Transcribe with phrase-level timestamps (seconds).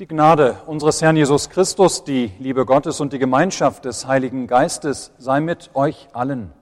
[0.00, 5.12] Die Gnade unseres Herrn Jesus Christus, die Liebe Gottes und die Gemeinschaft des Heiligen Geistes
[5.18, 6.52] sei mit euch allen.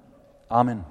[0.49, 0.83] Amen.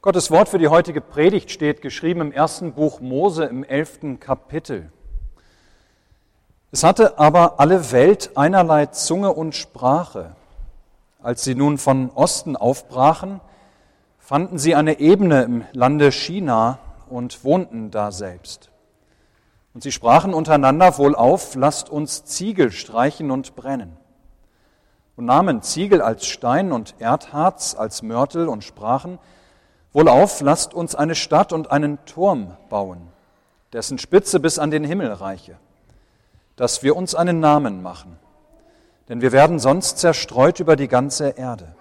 [0.00, 4.90] Gottes Wort für die heutige Predigt steht geschrieben im ersten Buch Mose im elften Kapitel.
[6.72, 10.34] Es hatte aber alle Welt einerlei Zunge und Sprache.
[11.22, 13.42] Als sie nun von Osten aufbrachen,
[14.18, 16.78] fanden sie eine Ebene im Lande China
[17.10, 18.69] und wohnten da selbst.
[19.72, 23.96] Und sie sprachen untereinander wohl auf, lasst uns Ziegel streichen und brennen.
[25.16, 29.18] Und nahmen Ziegel als Stein und Erdharz als Mörtel und sprachen,
[29.92, 33.08] wohl auf, lasst uns eine Stadt und einen Turm bauen,
[33.72, 35.56] dessen Spitze bis an den Himmel reiche,
[36.56, 38.18] dass wir uns einen Namen machen,
[39.08, 41.74] denn wir werden sonst zerstreut über die ganze Erde.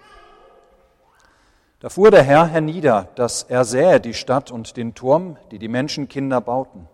[1.79, 5.69] Da fuhr der Herr hernieder, dass er sähe die Stadt und den Turm, die die
[5.69, 6.87] Menschenkinder bauten.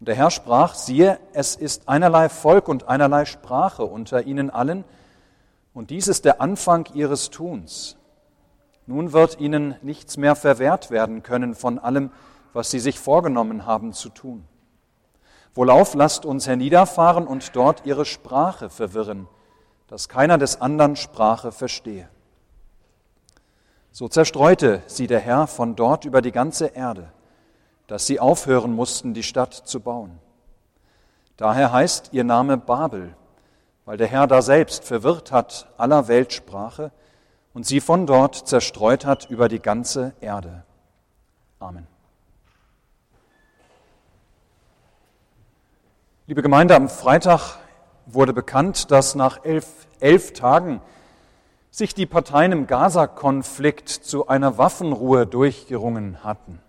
[0.00, 4.84] Und der Herr sprach, siehe, es ist einerlei Volk und einerlei Sprache unter ihnen allen,
[5.72, 7.96] und dies ist der Anfang ihres Tuns.
[8.86, 12.12] Nun wird ihnen nichts mehr verwehrt werden können von allem,
[12.52, 14.44] was sie sich vorgenommen haben zu tun.
[15.54, 19.28] Wohlauf lasst uns herniederfahren und dort ihre Sprache verwirren,
[19.88, 22.08] dass keiner des anderen Sprache verstehe.
[23.90, 27.12] So zerstreute sie der Herr von dort über die ganze Erde
[27.86, 30.18] dass sie aufhören mussten, die Stadt zu bauen.
[31.36, 33.14] Daher heißt ihr Name Babel,
[33.84, 36.92] weil der Herr da selbst verwirrt hat aller Weltsprache
[37.52, 40.64] und sie von dort zerstreut hat über die ganze Erde.
[41.58, 41.86] Amen.
[46.26, 47.58] Liebe Gemeinde, am Freitag
[48.06, 49.66] wurde bekannt, dass nach elf,
[50.00, 50.80] elf Tagen
[51.70, 56.60] sich die Parteien im Gaza-Konflikt zu einer Waffenruhe durchgerungen hatten.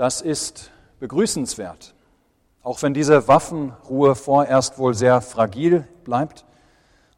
[0.00, 1.92] Das ist begrüßenswert,
[2.62, 6.46] auch wenn diese Waffenruhe vorerst wohl sehr fragil bleibt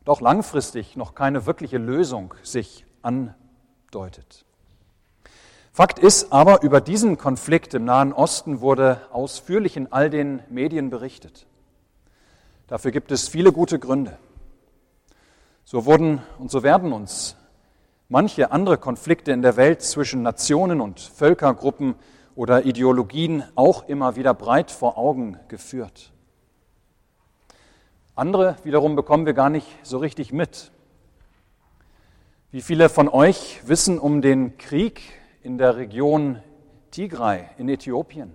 [0.00, 4.45] und auch langfristig noch keine wirkliche Lösung sich andeutet.
[5.70, 10.90] Fakt ist aber, über diesen Konflikt im Nahen Osten wurde ausführlich in all den Medien
[10.90, 11.46] berichtet.
[12.67, 14.18] Dafür gibt es viele gute Gründe.
[15.64, 17.36] So wurden und so werden uns
[18.08, 21.95] manche andere Konflikte in der Welt zwischen Nationen und Völkergruppen
[22.35, 26.13] oder Ideologien auch immer wieder breit vor Augen geführt.
[28.15, 30.70] Andere wiederum bekommen wir gar nicht so richtig mit.
[32.51, 35.01] Wie viele von euch wissen um den Krieg
[35.43, 36.39] in der Region
[36.91, 38.35] Tigray in Äthiopien?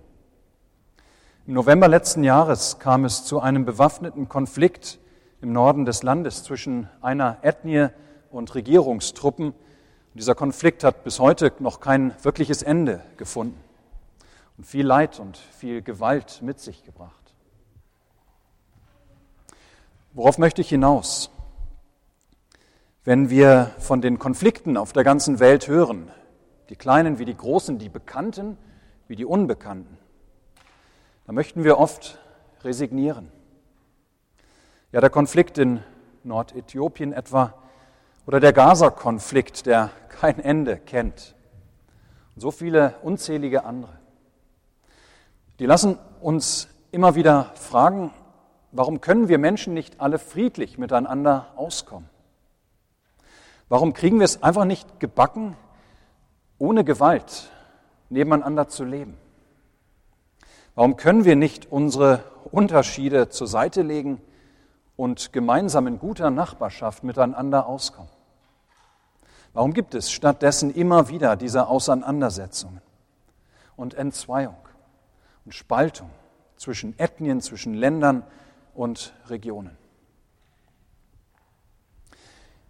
[1.46, 4.98] Im November letzten Jahres kam es zu einem bewaffneten Konflikt
[5.40, 7.88] im Norden des Landes zwischen einer Ethnie
[8.30, 9.54] und Regierungstruppen.
[10.14, 13.67] dieser Konflikt hat bis heute noch kein wirkliches Ende gefunden
[14.58, 17.14] und viel Leid und viel Gewalt mit sich gebracht.
[20.12, 21.30] Worauf möchte ich hinaus?
[23.04, 26.10] Wenn wir von den Konflikten auf der ganzen Welt hören,
[26.68, 28.58] die kleinen wie die großen, die bekannten
[29.06, 29.96] wie die unbekannten,
[31.24, 32.18] dann möchten wir oft
[32.64, 33.30] resignieren.
[34.90, 35.84] Ja, der Konflikt in
[36.24, 37.54] Nordäthiopien etwa
[38.26, 41.36] oder der Gaza-Konflikt, der kein Ende kennt.
[42.34, 43.97] Und so viele unzählige andere.
[45.58, 48.12] Die lassen uns immer wieder fragen,
[48.70, 52.08] warum können wir Menschen nicht alle friedlich miteinander auskommen?
[53.68, 55.56] Warum kriegen wir es einfach nicht gebacken,
[56.58, 57.50] ohne Gewalt
[58.08, 59.18] nebeneinander zu leben?
[60.76, 64.20] Warum können wir nicht unsere Unterschiede zur Seite legen
[64.96, 68.10] und gemeinsam in guter Nachbarschaft miteinander auskommen?
[69.54, 72.80] Warum gibt es stattdessen immer wieder diese Auseinandersetzungen
[73.76, 74.54] und Entzweiung?
[75.48, 76.10] Und Spaltung
[76.58, 78.22] zwischen Ethnien, zwischen Ländern
[78.74, 79.78] und Regionen.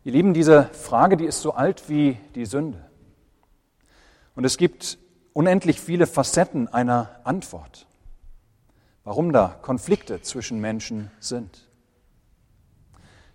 [0.04, 2.88] Ihr Lieben, diese Frage, die ist so alt wie die Sünde.
[4.36, 4.96] Und es gibt
[5.32, 7.88] unendlich viele Facetten einer Antwort,
[9.02, 11.68] warum da Konflikte zwischen Menschen sind.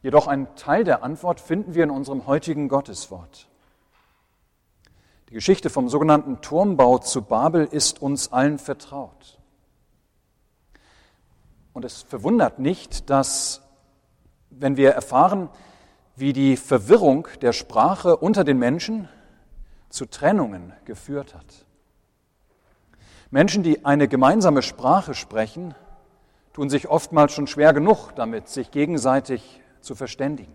[0.02, 3.50] Jedoch ein Teil der Antwort finden wir in unserem heutigen Gotteswort.
[5.34, 9.40] Die Geschichte vom sogenannten Turmbau zu Babel ist uns allen vertraut.
[11.74, 13.64] Und es verwundert nicht, dass,
[14.52, 15.50] wenn wir erfahren,
[16.16, 19.10] wie die Verwirrung der Sprache unter den Menschen
[19.90, 21.66] zu Trennungen geführt hat.
[23.32, 25.74] Menschen, die eine gemeinsame Sprache sprechen,
[26.54, 30.54] tun sich oftmals schon schwer genug damit, sich gegenseitig zu verständigen.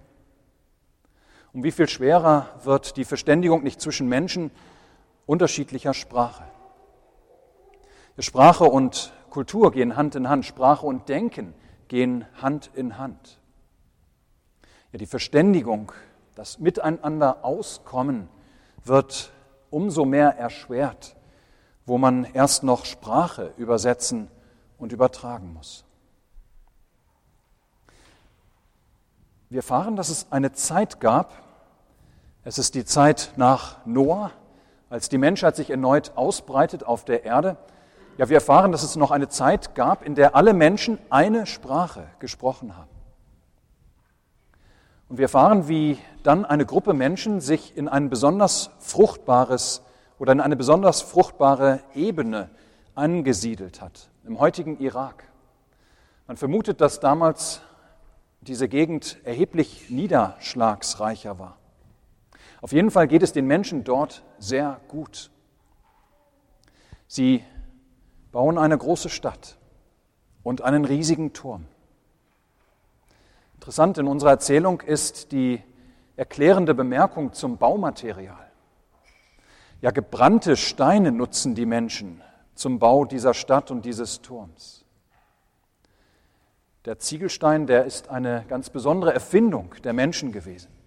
[1.59, 4.53] Um wie viel schwerer wird die Verständigung nicht zwischen Menschen
[5.27, 6.45] unterschiedlicher Sprache?
[8.21, 11.55] Sprache und Kultur gehen Hand in Hand, Sprache und Denken
[11.89, 13.41] gehen Hand in Hand.
[14.93, 15.91] Ja, die Verständigung,
[16.37, 18.29] das Miteinander auskommen
[18.85, 19.33] wird
[19.69, 21.17] umso mehr erschwert,
[21.87, 24.31] wo man erst noch Sprache übersetzen
[24.79, 25.85] und übertragen muss.
[29.51, 31.48] Wir erfahren, dass es eine Zeit gab,
[32.49, 34.31] es ist die Zeit nach Noah,
[34.89, 37.59] als die Menschheit sich erneut ausbreitet auf der Erde.
[38.17, 42.07] Ja, wir erfahren, dass es noch eine Zeit gab, in der alle Menschen eine Sprache
[42.21, 42.89] gesprochen haben.
[45.11, 49.83] Und wir erfahren, wie dann eine Gruppe Menschen sich in ein besonders fruchtbares
[50.19, 52.49] oder in eine besonders fruchtbare Ebene
[52.95, 55.25] angesiedelt hat, im heutigen Irak.
[56.27, 57.61] Man vermutet, dass damals
[58.41, 61.59] diese Gegend erheblich niederschlagsreicher war.
[62.61, 65.31] Auf jeden Fall geht es den Menschen dort sehr gut.
[67.07, 67.45] Sie
[68.33, 69.59] bauen eine große Stadt
[70.43, 71.67] und einen riesigen Turm.
[73.55, 75.63] Interessant in unserer Erzählung ist die
[76.17, 78.51] erklärende Bemerkung zum Baumaterial.
[79.81, 82.23] Ja, gebrannte Steine nutzen die Menschen
[82.55, 84.85] zum Bau dieser Stadt und dieses Turms.
[86.85, 90.78] Der Ziegelstein, der ist eine ganz besondere Erfindung der Menschen gewesen.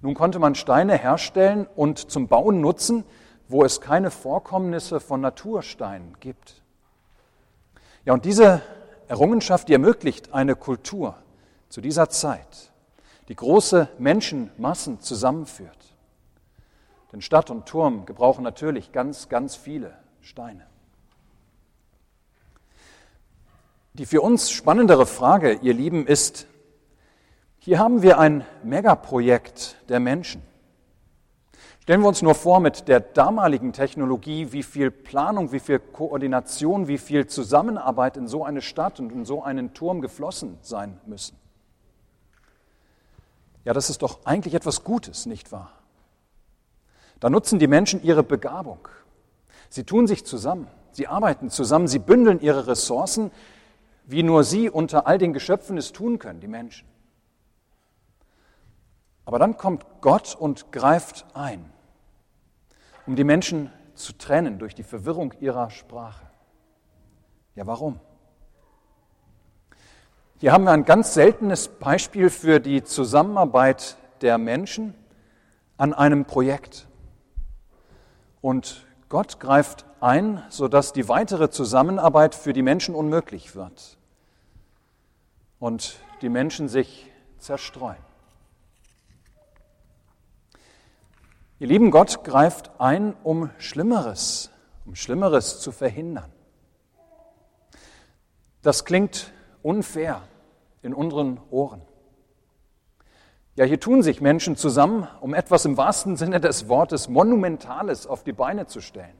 [0.00, 3.04] Nun konnte man Steine herstellen und zum Bauen nutzen,
[3.48, 6.62] wo es keine Vorkommnisse von Natursteinen gibt.
[8.04, 8.62] Ja, und diese
[9.08, 11.16] Errungenschaft, die ermöglicht eine Kultur
[11.68, 12.72] zu dieser Zeit,
[13.28, 15.76] die große Menschenmassen zusammenführt.
[17.12, 20.66] Denn Stadt und Turm gebrauchen natürlich ganz, ganz viele Steine.
[23.94, 26.46] Die für uns spannendere Frage, ihr Lieben, ist,
[27.66, 30.40] hier haben wir ein Megaprojekt der Menschen.
[31.82, 36.86] Stellen wir uns nur vor, mit der damaligen Technologie, wie viel Planung, wie viel Koordination,
[36.86, 41.36] wie viel Zusammenarbeit in so eine Stadt und in so einen Turm geflossen sein müssen.
[43.64, 45.72] Ja, das ist doch eigentlich etwas Gutes, nicht wahr?
[47.18, 48.86] Da nutzen die Menschen ihre Begabung.
[49.70, 53.32] Sie tun sich zusammen, sie arbeiten zusammen, sie bündeln ihre Ressourcen,
[54.04, 56.86] wie nur sie unter all den Geschöpfen es tun können, die Menschen.
[59.26, 61.70] Aber dann kommt Gott und greift ein,
[63.06, 66.24] um die Menschen zu trennen durch die Verwirrung ihrer Sprache.
[67.56, 68.00] Ja, warum?
[70.38, 74.94] Hier haben wir ein ganz seltenes Beispiel für die Zusammenarbeit der Menschen
[75.76, 76.86] an einem Projekt.
[78.40, 83.98] Und Gott greift ein, sodass die weitere Zusammenarbeit für die Menschen unmöglich wird
[85.58, 88.05] und die Menschen sich zerstreuen.
[91.58, 94.50] Ihr lieben Gott greift ein, um Schlimmeres,
[94.84, 96.30] um Schlimmeres zu verhindern.
[98.60, 99.32] Das klingt
[99.62, 100.22] unfair
[100.82, 101.80] in unseren Ohren.
[103.54, 108.22] Ja, hier tun sich Menschen zusammen, um etwas im wahrsten Sinne des Wortes Monumentales auf
[108.22, 109.18] die Beine zu stellen.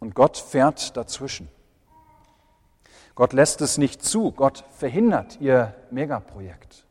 [0.00, 1.48] Und Gott fährt dazwischen.
[3.14, 4.32] Gott lässt es nicht zu.
[4.32, 6.84] Gott verhindert ihr Megaprojekt.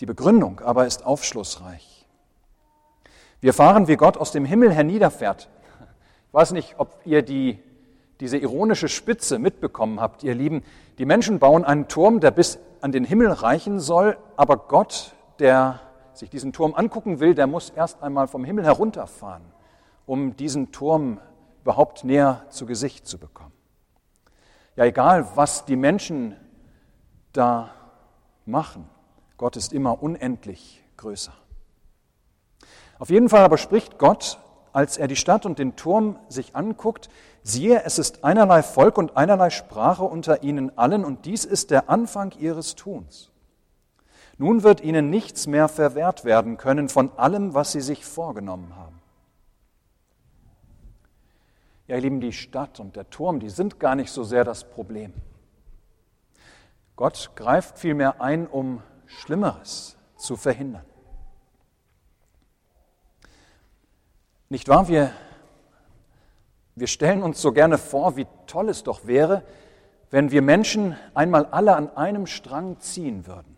[0.00, 2.06] Die Begründung aber ist aufschlussreich.
[3.40, 5.48] Wir erfahren, wie Gott aus dem Himmel herniederfährt.
[6.28, 7.58] Ich weiß nicht, ob ihr die,
[8.20, 10.62] diese ironische Spitze mitbekommen habt, ihr Lieben.
[10.98, 15.80] Die Menschen bauen einen Turm, der bis an den Himmel reichen soll, aber Gott, der
[16.12, 19.44] sich diesen Turm angucken will, der muss erst einmal vom Himmel herunterfahren,
[20.06, 21.20] um diesen Turm
[21.62, 23.52] überhaupt näher zu Gesicht zu bekommen.
[24.76, 26.36] Ja, egal, was die Menschen
[27.32, 27.70] da
[28.44, 28.88] machen,
[29.44, 31.34] Gott ist immer unendlich größer.
[32.98, 34.38] Auf jeden Fall aber spricht Gott,
[34.72, 37.10] als er die Stadt und den Turm sich anguckt,
[37.42, 41.90] siehe, es ist einerlei Volk und einerlei Sprache unter ihnen allen, und dies ist der
[41.90, 43.32] Anfang ihres Tuns.
[44.38, 49.02] Nun wird ihnen nichts mehr verwehrt werden können von allem, was sie sich vorgenommen haben.
[51.86, 54.64] Ja, ihr Lieben, die Stadt und der Turm, die sind gar nicht so sehr das
[54.64, 55.12] Problem.
[56.96, 60.84] Gott greift vielmehr ein, um Schlimmeres zu verhindern.
[64.48, 64.88] Nicht wahr?
[64.88, 65.10] Wir,
[66.74, 69.42] wir stellen uns so gerne vor, wie toll es doch wäre,
[70.10, 73.56] wenn wir Menschen einmal alle an einem Strang ziehen würden.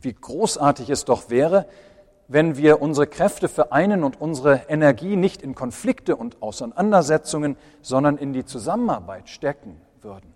[0.00, 1.68] Wie großartig es doch wäre,
[2.28, 8.32] wenn wir unsere Kräfte vereinen und unsere Energie nicht in Konflikte und Auseinandersetzungen, sondern in
[8.32, 10.34] die Zusammenarbeit stecken würden.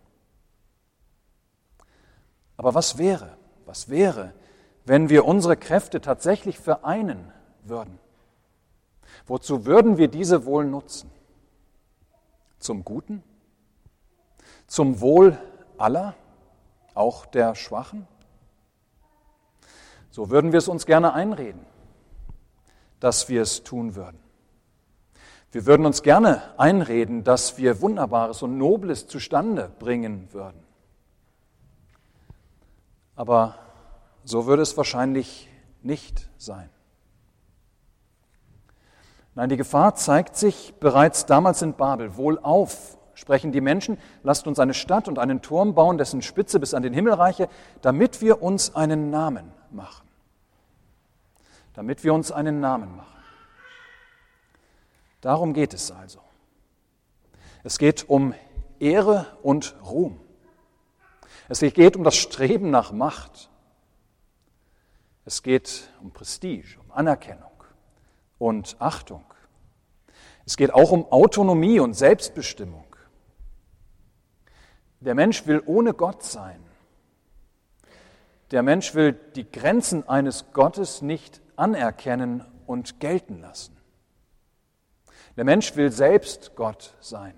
[2.57, 3.36] Aber was wäre,
[3.67, 4.33] was wäre,
[4.85, 7.33] wenn wir unsere Kräfte tatsächlich vereinen
[7.65, 7.99] würden?
[9.27, 11.11] Wozu würden wir diese wohl nutzen?
[12.67, 13.23] zum Guten?
[14.67, 15.39] Zum Wohl
[15.79, 16.15] aller,
[16.95, 18.07] auch der Schwachen?
[20.11, 21.65] So würden wir es uns gerne einreden,
[23.01, 24.19] dass wir es tun würden.
[25.53, 30.66] Wir würden uns gerne einreden, dass wir Wunderbares und Nobles zustande bringen würden.
[33.17, 33.57] Aber
[34.25, 35.49] so würde es wahrscheinlich
[35.83, 36.69] nicht sein.
[39.35, 42.17] Nein, die Gefahr zeigt sich bereits damals in Babel.
[42.17, 46.75] Wohlauf, sprechen die Menschen, lasst uns eine Stadt und einen Turm bauen, dessen Spitze bis
[46.75, 47.49] an den Himmel reiche,
[47.83, 50.07] damit wir uns einen Namen machen.
[51.75, 53.17] Damit wir uns einen Namen machen.
[55.21, 56.21] Darum geht es also.
[57.65, 58.35] Es geht um
[58.79, 60.21] Ehre und Ruhm.
[61.49, 63.51] Es geht um das Streben nach Macht.
[65.25, 67.65] Es geht um Prestige, um Anerkennung
[68.39, 69.25] und Achtung.
[70.45, 72.85] Es geht auch um Autonomie und Selbstbestimmung.
[75.01, 76.63] Der Mensch will ohne Gott sein.
[78.51, 83.77] Der Mensch will die Grenzen eines Gottes nicht anerkennen und gelten lassen.
[85.37, 87.35] Der Mensch will selbst Gott sein.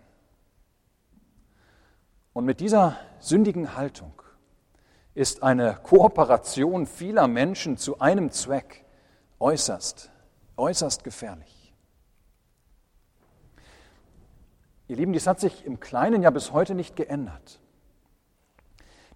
[2.38, 4.12] Und mit dieser sündigen Haltung
[5.12, 8.84] ist eine Kooperation vieler Menschen zu einem Zweck
[9.40, 10.12] äußerst,
[10.56, 11.74] äußerst gefährlich.
[14.86, 17.58] Ihr Lieben, dies hat sich im Kleinen ja bis heute nicht geändert.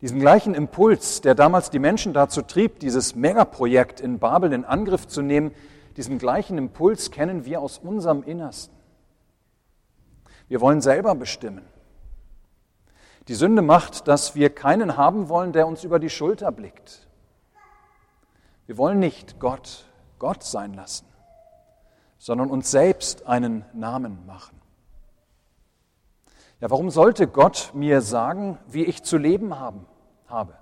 [0.00, 5.06] Diesen gleichen Impuls, der damals die Menschen dazu trieb, dieses Megaprojekt in Babel in Angriff
[5.06, 5.54] zu nehmen,
[5.96, 8.74] diesen gleichen Impuls kennen wir aus unserem Innersten.
[10.48, 11.62] Wir wollen selber bestimmen.
[13.28, 17.08] Die Sünde macht, dass wir keinen haben wollen, der uns über die Schulter blickt.
[18.66, 19.86] Wir wollen nicht Gott
[20.22, 21.06] Gott sein lassen,
[22.16, 24.56] sondern uns selbst einen Namen machen.
[26.60, 29.84] Ja, warum sollte Gott mir sagen, wie ich zu leben haben,
[30.28, 30.54] habe?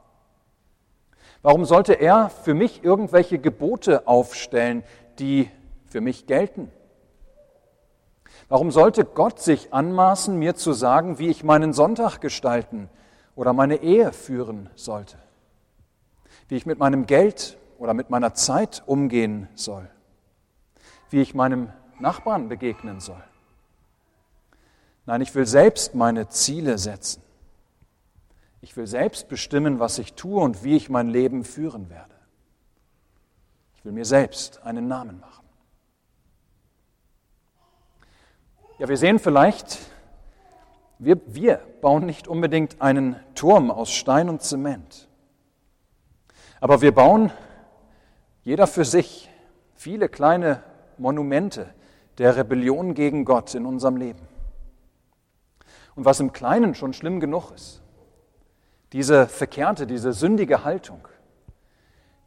[1.42, 4.82] Warum sollte er für mich irgendwelche Gebote aufstellen,
[5.18, 5.50] die
[5.84, 6.72] für mich gelten?
[8.48, 12.88] Warum sollte Gott sich anmaßen, mir zu sagen, wie ich meinen Sonntag gestalten
[13.36, 15.18] oder meine Ehe führen sollte?
[16.48, 19.88] Wie ich mit meinem Geld oder mit meiner Zeit umgehen soll?
[21.10, 21.70] Wie ich meinem
[22.00, 23.22] Nachbarn begegnen soll?
[25.06, 27.22] Nein, ich will selbst meine Ziele setzen.
[28.60, 32.14] Ich will selbst bestimmen, was ich tue und wie ich mein Leben führen werde.
[33.76, 35.39] Ich will mir selbst einen Namen machen.
[38.80, 39.78] Ja, wir sehen vielleicht,
[40.98, 45.06] wir, wir bauen nicht unbedingt einen Turm aus Stein und Zement,
[46.62, 47.30] aber wir bauen
[48.42, 49.28] jeder für sich
[49.74, 50.62] viele kleine
[50.96, 51.74] Monumente
[52.16, 54.26] der Rebellion gegen Gott in unserem Leben.
[55.94, 57.82] Und was im Kleinen schon schlimm genug ist,
[58.94, 61.06] diese verkehrte, diese sündige Haltung,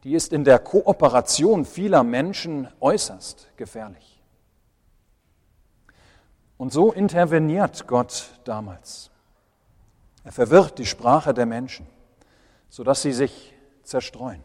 [0.04, 4.13] die ist in der Kooperation vieler Menschen äußerst gefährlich.
[6.56, 9.10] Und so interveniert Gott damals.
[10.22, 11.86] Er verwirrt die Sprache der Menschen,
[12.68, 14.42] sodass sie sich zerstreuen.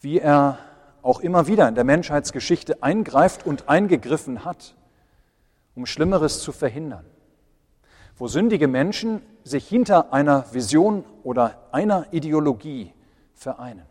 [0.00, 0.58] Wie er
[1.02, 4.74] auch immer wieder in der Menschheitsgeschichte eingreift und eingegriffen hat,
[5.74, 7.06] um Schlimmeres zu verhindern.
[8.16, 12.92] Wo sündige Menschen sich hinter einer Vision oder einer Ideologie
[13.32, 13.86] vereinen.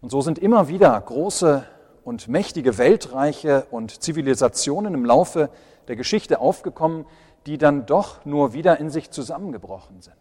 [0.00, 1.64] Und so sind immer wieder große
[2.08, 5.50] und mächtige Weltreiche und Zivilisationen im Laufe
[5.88, 7.04] der Geschichte aufgekommen,
[7.44, 10.16] die dann doch nur wieder in sich zusammengebrochen sind.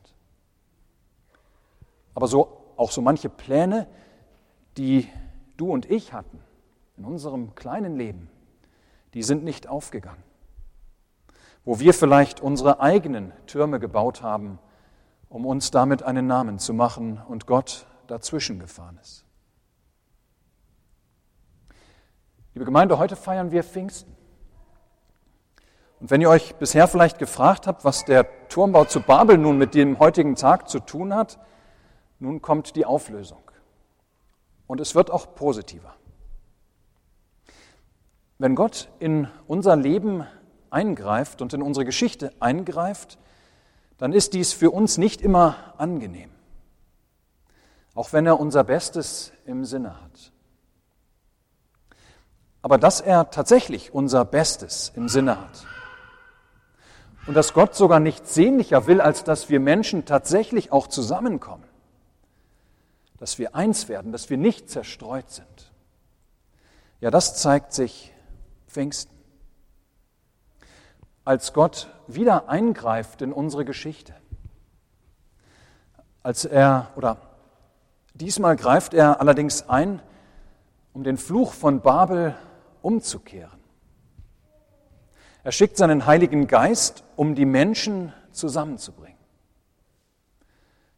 [2.13, 3.87] Aber so, auch so manche Pläne,
[4.75, 5.07] die
[5.55, 6.41] du und ich hatten
[6.97, 8.29] in unserem kleinen Leben,
[9.13, 10.23] die sind nicht aufgegangen.
[11.63, 14.59] Wo wir vielleicht unsere eigenen Türme gebaut haben,
[15.29, 19.26] um uns damit einen Namen zu machen und Gott dazwischen gefahren ist.
[22.57, 24.11] Liebe Gemeinde, heute feiern wir Pfingsten.
[25.99, 29.75] Und wenn ihr euch bisher vielleicht gefragt habt, was der Turmbau zu Babel nun mit
[29.75, 31.37] dem heutigen Tag zu tun hat,
[32.17, 33.43] nun kommt die Auflösung.
[34.65, 35.93] Und es wird auch positiver.
[38.39, 40.25] Wenn Gott in unser Leben
[40.71, 43.19] eingreift und in unsere Geschichte eingreift,
[43.99, 46.31] dann ist dies für uns nicht immer angenehm,
[47.93, 50.31] auch wenn er unser Bestes im Sinne hat
[52.67, 55.65] aber dass er tatsächlich unser Bestes im Sinne hat.
[57.25, 61.63] Und dass Gott sogar nichts sehnlicher will, als dass wir Menschen tatsächlich auch zusammenkommen.
[63.19, 65.71] Dass wir eins werden, dass wir nicht zerstreut sind.
[66.99, 68.13] Ja, das zeigt sich
[68.67, 69.15] Pfingsten.
[71.23, 74.13] als Gott wieder eingreift in unsere Geschichte.
[76.21, 77.15] Als er, oder
[78.13, 80.01] diesmal greift er allerdings ein,
[80.91, 82.35] um den Fluch von Babel
[82.87, 83.59] umzukehren.
[85.43, 89.17] Er schickt seinen Heiligen Geist, um die Menschen zusammenzubringen.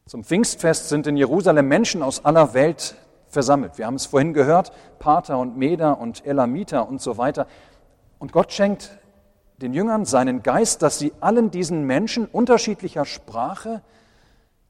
[0.05, 2.96] Zum Pfingstfest sind in Jerusalem Menschen aus aller Welt
[3.27, 3.79] versammelt.
[3.79, 7.48] Wir haben es vorhin gehört, Pater und Meder und Elamiter und so weiter.
[8.19, 8.91] Und Gott schenkt
[9.58, 13.81] den Jüngern seinen Geist, dass sie allen diesen Menschen unterschiedlicher Sprache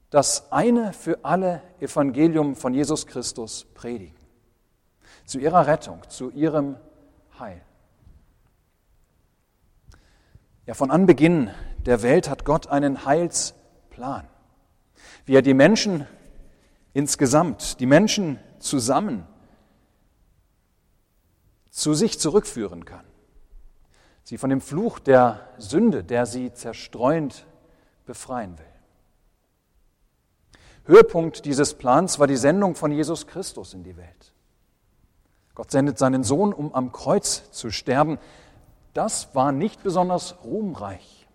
[0.08, 4.16] das eine für alle Evangelium von Jesus Christus predigen.
[5.26, 6.76] Zu ihrer Rettung, zu ihrem
[7.40, 7.62] Heil.
[10.66, 14.28] Ja, von Anbeginn der Welt hat Gott einen Heilsplan,
[15.24, 16.06] wie er die Menschen
[16.92, 19.26] insgesamt, die Menschen zusammen
[21.70, 23.04] zu sich zurückführen kann
[24.30, 27.46] sie von dem Fluch der Sünde, der sie zerstreuend
[28.06, 28.66] befreien will.
[30.84, 34.32] Höhepunkt dieses Plans war die Sendung von Jesus Christus in die Welt.
[35.60, 38.18] Gott sendet seinen Sohn, um am Kreuz zu sterben.
[38.94, 41.28] Das war nicht besonders ruhmreich.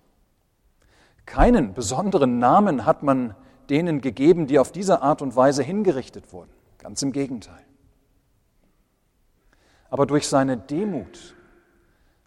[1.28, 3.36] Keinen besonderen Namen hat man
[3.70, 6.50] denen gegeben, die auf diese Art und Weise hingerichtet wurden.
[6.80, 7.64] Ganz im Gegenteil.
[9.92, 11.36] Aber durch seine Demut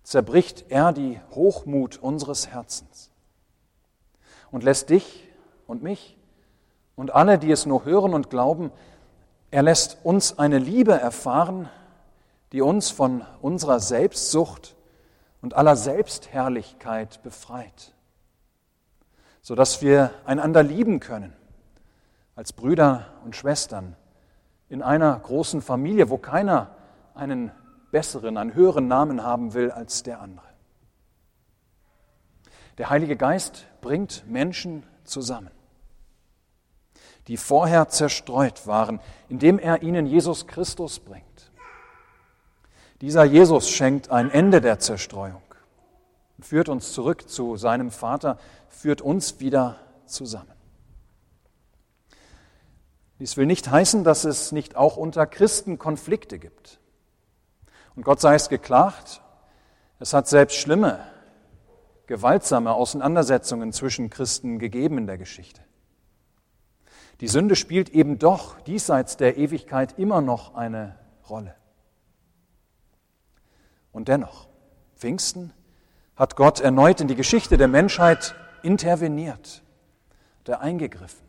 [0.05, 3.11] zerbricht er die Hochmut unseres Herzens
[4.53, 5.29] und lässt dich
[5.67, 6.17] und mich
[6.95, 8.71] und alle, die es nur hören und glauben,
[9.51, 11.69] er lässt uns eine Liebe erfahren,
[12.53, 14.77] die uns von unserer Selbstsucht
[15.41, 17.95] und aller Selbstherrlichkeit befreit,
[19.43, 21.35] sodass wir einander lieben können
[22.35, 23.97] als Brüder und Schwestern
[24.69, 26.75] in einer großen Familie, wo keiner
[27.15, 27.51] einen
[27.91, 30.47] besseren, einen höheren Namen haben will als der andere.
[32.79, 35.51] Der Heilige Geist bringt Menschen zusammen,
[37.27, 41.28] die vorher zerstreut waren, indem er ihnen Jesus Christus bringt.
[43.01, 45.43] Dieser Jesus schenkt ein Ende der Zerstreuung
[46.37, 50.53] und führt uns zurück zu seinem Vater, führt uns wieder zusammen.
[53.21, 56.81] Dies will nicht heißen, dass es nicht auch unter Christen Konflikte gibt.
[57.97, 59.23] Und Gott sei es geklagt,
[59.99, 61.01] es hat selbst schlimme,
[62.07, 65.61] gewaltsame Auseinandersetzungen zwischen Christen gegeben in der Geschichte.
[67.21, 70.97] Die Sünde spielt eben doch diesseits der Ewigkeit immer noch eine
[71.29, 71.58] Rolle.
[73.93, 74.49] Und dennoch,
[74.97, 75.53] Pfingsten
[76.17, 79.63] hat Gott erneut in die Geschichte der Menschheit interveniert,
[80.47, 81.27] der eingegriffen.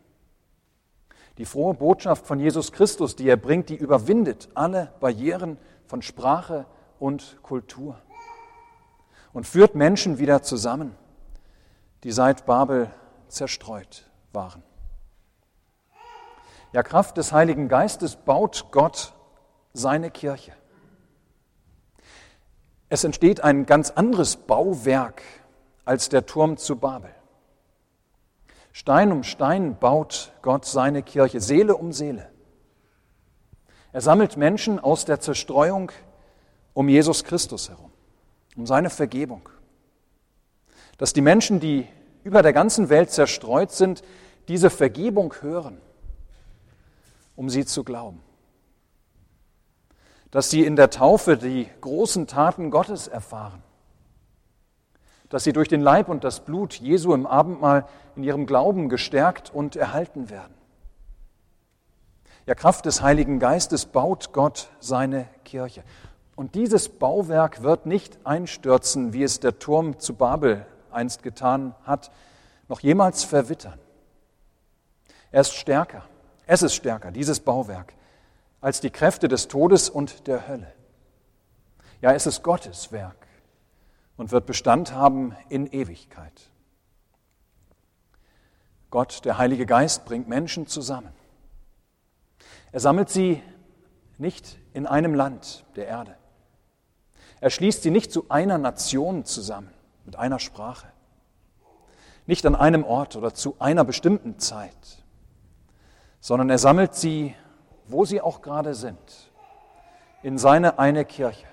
[1.38, 6.66] Die frohe Botschaft von Jesus Christus, die er bringt, die überwindet alle Barrieren von Sprache
[6.98, 7.96] und Kultur
[9.32, 10.94] und führt Menschen wieder zusammen,
[12.04, 12.90] die seit Babel
[13.28, 14.62] zerstreut waren.
[16.72, 19.14] Ja, Kraft des Heiligen Geistes baut Gott
[19.72, 20.52] seine Kirche.
[22.90, 25.22] Es entsteht ein ganz anderes Bauwerk
[25.84, 27.14] als der Turm zu Babel.
[28.72, 32.28] Stein um Stein baut Gott seine Kirche, Seele um Seele.
[33.92, 35.92] Er sammelt Menschen aus der Zerstreuung
[36.74, 37.92] um Jesus Christus herum,
[38.56, 39.48] um seine Vergebung.
[40.98, 41.86] Dass die Menschen, die
[42.24, 44.02] über der ganzen Welt zerstreut sind,
[44.48, 45.80] diese Vergebung hören,
[47.36, 48.20] um sie zu glauben.
[50.30, 53.62] Dass sie in der Taufe die großen Taten Gottes erfahren.
[55.28, 59.50] Dass sie durch den Leib und das Blut Jesu im Abendmahl in ihrem Glauben gestärkt
[59.52, 60.54] und erhalten werden.
[62.46, 65.84] Ja, Kraft des Heiligen Geistes baut Gott seine Kirche.
[66.36, 72.10] Und dieses Bauwerk wird nicht einstürzen, wie es der Turm zu Babel einst getan hat,
[72.68, 73.78] noch jemals verwittern.
[75.30, 76.02] Er ist stärker,
[76.46, 77.92] es ist stärker, dieses Bauwerk,
[78.60, 80.72] als die Kräfte des Todes und der Hölle.
[82.00, 83.26] Ja, es ist Gottes Werk
[84.16, 86.50] und wird Bestand haben in Ewigkeit.
[88.90, 91.12] Gott, der Heilige Geist, bringt Menschen zusammen.
[92.72, 93.42] Er sammelt sie
[94.18, 96.16] nicht in einem Land der Erde.
[97.40, 99.70] Er schließt sie nicht zu einer Nation zusammen,
[100.04, 100.88] mit einer Sprache.
[102.26, 105.02] Nicht an einem Ort oder zu einer bestimmten Zeit,
[106.20, 107.34] sondern er sammelt sie,
[107.90, 108.98] wo sie auch gerade sind,
[110.22, 111.46] in seine eine Kirche.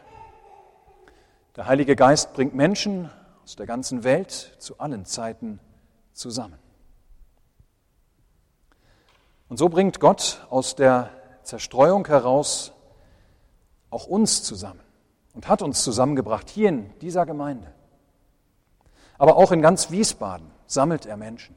[1.56, 3.10] Der Heilige Geist bringt Menschen
[3.44, 5.60] aus der ganzen Welt zu allen Zeiten
[6.14, 6.60] zusammen.
[9.50, 11.10] Und so bringt Gott aus der
[11.44, 12.74] Zerstreuung heraus
[13.90, 14.82] auch uns zusammen
[15.34, 17.74] und hat uns zusammengebracht hier in dieser Gemeinde.
[19.18, 21.56] Aber auch in ganz Wiesbaden sammelt er Menschen.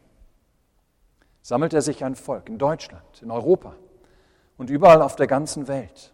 [1.43, 3.75] Sammelt er sich ein Volk in Deutschland, in Europa
[4.61, 6.13] und überall auf der ganzen Welt.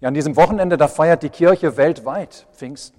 [0.00, 2.98] Ja, an diesem Wochenende, da feiert die Kirche weltweit Pfingsten.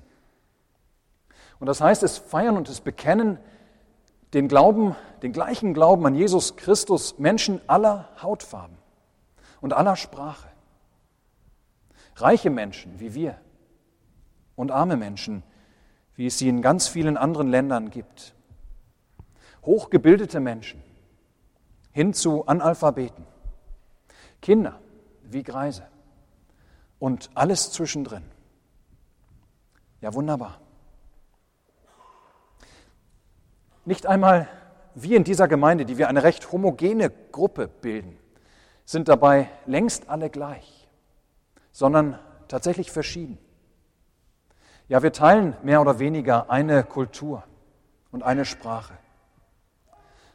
[1.60, 3.40] Und das heißt, es feiern und es bekennen
[4.36, 8.78] den Glauben, den gleichen Glauben an Jesus Christus Menschen aller Hautfarben
[9.62, 10.50] und aller Sprache.
[12.18, 13.36] Reiche Menschen wie wir
[14.56, 15.42] und arme Menschen,
[16.14, 18.36] wie es sie in ganz vielen anderen Ländern gibt.
[19.66, 20.84] Hochgebildete Menschen
[21.94, 23.31] hin zu Analphabeten.
[24.42, 24.80] Kinder
[25.24, 25.88] wie Greise
[27.00, 28.24] und alles zwischendrin.
[30.02, 30.60] Ja, wunderbar.
[33.86, 34.48] Nicht einmal
[34.94, 38.18] wir in dieser Gemeinde, die wir eine recht homogene Gruppe bilden,
[38.86, 40.90] sind dabei längst alle gleich,
[41.72, 43.38] sondern tatsächlich verschieden.
[44.88, 47.44] Ja, wir teilen mehr oder weniger eine Kultur
[48.12, 48.94] und eine Sprache,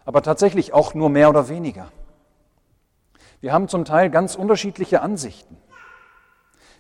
[0.05, 1.93] aber tatsächlich auch nur mehr oder weniger.
[3.41, 5.57] Wir haben zum Teil ganz unterschiedliche Ansichten.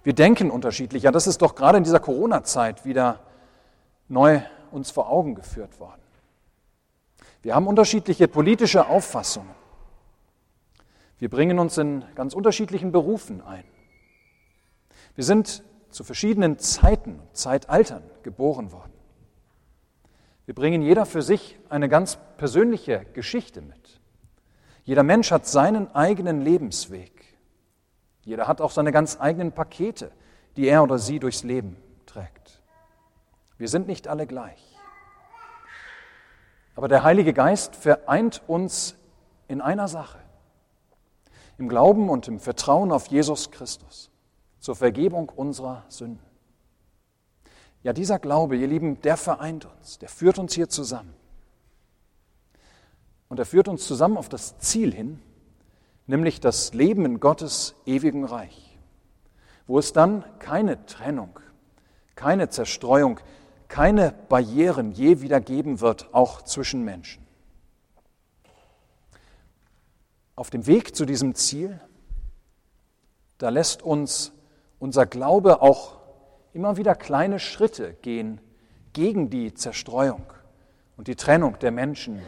[0.02, 1.02] Wir denken unterschiedlich.
[1.02, 3.20] Ja, das ist doch gerade in dieser Corona-Zeit wieder
[4.08, 4.40] neu
[4.70, 6.00] uns vor Augen geführt worden.
[7.42, 9.54] Wir haben unterschiedliche politische Auffassungen.
[11.18, 13.64] Wir bringen uns in ganz unterschiedlichen Berufen ein.
[15.14, 18.92] Wir sind zu verschiedenen Zeiten, Zeitaltern geboren worden.
[20.44, 23.95] Wir bringen jeder für sich eine ganz persönliche Geschichte mit.
[24.86, 27.36] Jeder Mensch hat seinen eigenen Lebensweg.
[28.22, 30.12] Jeder hat auch seine ganz eigenen Pakete,
[30.56, 32.62] die er oder sie durchs Leben trägt.
[33.58, 34.62] Wir sind nicht alle gleich.
[36.76, 38.94] Aber der Heilige Geist vereint uns
[39.48, 40.20] in einer Sache,
[41.58, 44.12] im Glauben und im Vertrauen auf Jesus Christus
[44.60, 46.24] zur Vergebung unserer Sünden.
[47.82, 51.14] Ja, dieser Glaube, ihr Lieben, der vereint uns, der führt uns hier zusammen.
[53.28, 55.20] Und er führt uns zusammen auf das Ziel hin,
[56.06, 58.78] nämlich das Leben in Gottes ewigen Reich,
[59.66, 61.40] wo es dann keine Trennung,
[62.14, 63.20] keine Zerstreuung,
[63.68, 67.26] keine Barrieren je wieder geben wird, auch zwischen Menschen.
[70.36, 71.80] Auf dem Weg zu diesem Ziel,
[73.38, 74.32] da lässt uns
[74.78, 75.98] unser Glaube auch
[76.52, 78.40] immer wieder kleine Schritte gehen
[78.92, 80.22] gegen die Zerstreuung
[80.96, 82.22] und die Trennung der Menschen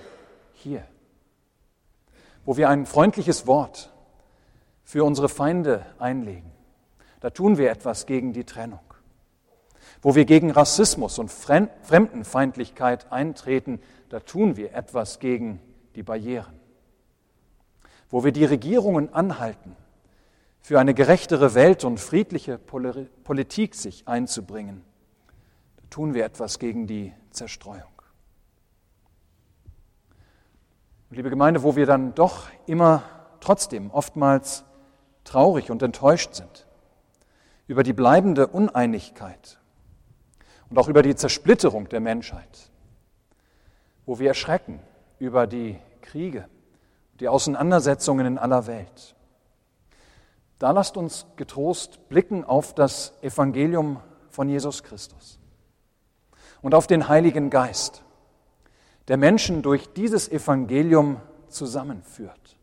[0.58, 0.84] hier,
[2.44, 3.92] wo wir ein freundliches Wort
[4.84, 6.50] für unsere Feinde einlegen.
[7.20, 8.80] Da tun wir etwas gegen die Trennung.
[10.00, 15.60] Wo wir gegen Rassismus und Fremdenfeindlichkeit eintreten, da tun wir etwas gegen
[15.96, 16.58] die Barrieren.
[18.08, 19.76] Wo wir die Regierungen anhalten,
[20.60, 24.84] für eine gerechtere Welt und friedliche Politik sich einzubringen,
[25.76, 27.97] da tun wir etwas gegen die Zerstreuung.
[31.10, 33.02] Und liebe Gemeinde, wo wir dann doch immer
[33.40, 34.64] trotzdem oftmals
[35.24, 36.66] traurig und enttäuscht sind
[37.66, 39.58] über die bleibende Uneinigkeit
[40.68, 42.70] und auch über die Zersplitterung der Menschheit,
[44.06, 44.80] wo wir erschrecken
[45.18, 46.48] über die Kriege,
[47.20, 49.14] die Auseinandersetzungen in aller Welt.
[50.58, 55.38] Da lasst uns getrost blicken auf das Evangelium von Jesus Christus
[56.60, 58.02] und auf den Heiligen Geist,
[59.08, 62.56] der Menschen durch dieses Evangelium zusammenführt.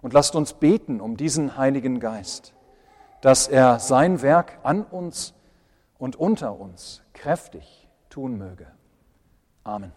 [0.00, 2.54] Und lasst uns beten um diesen Heiligen Geist,
[3.20, 5.34] dass er sein Werk an uns
[5.98, 8.66] und unter uns kräftig tun möge.
[9.64, 9.92] Amen.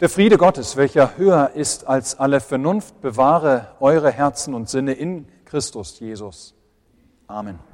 [0.00, 5.28] Der Friede Gottes, welcher höher ist als alle Vernunft, bewahre eure Herzen und Sinne in
[5.44, 6.54] Christus Jesus.
[7.26, 7.69] Amen.